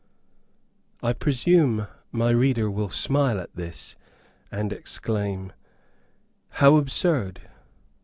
I 1.03 1.13
presume 1.13 1.85
my 2.11 2.31
reader 2.31 2.71
will 2.71 2.89
smile 2.89 3.39
at 3.39 3.55
this, 3.55 3.95
and 4.51 4.73
exclaim, 4.73 5.53
"How 6.57 6.77
absurd!" 6.77 7.41